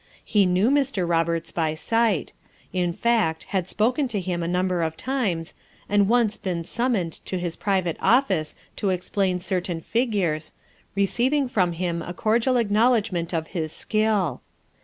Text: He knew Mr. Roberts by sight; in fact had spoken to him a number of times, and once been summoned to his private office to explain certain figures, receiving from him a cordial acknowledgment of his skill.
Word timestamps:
He 0.25 0.47
knew 0.47 0.71
Mr. 0.71 1.07
Roberts 1.07 1.51
by 1.51 1.75
sight; 1.75 2.33
in 2.73 2.91
fact 2.91 3.43
had 3.43 3.69
spoken 3.69 4.07
to 4.07 4.19
him 4.19 4.41
a 4.41 4.47
number 4.47 4.81
of 4.81 4.97
times, 4.97 5.53
and 5.87 6.09
once 6.09 6.37
been 6.37 6.63
summoned 6.63 7.13
to 7.25 7.37
his 7.37 7.55
private 7.55 7.97
office 7.99 8.55
to 8.77 8.89
explain 8.89 9.39
certain 9.39 9.79
figures, 9.79 10.53
receiving 10.95 11.47
from 11.47 11.73
him 11.73 12.01
a 12.01 12.15
cordial 12.15 12.57
acknowledgment 12.57 13.31
of 13.31 13.49
his 13.49 13.71
skill. 13.71 14.41